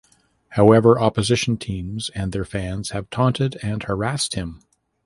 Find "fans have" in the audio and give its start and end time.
2.43-3.11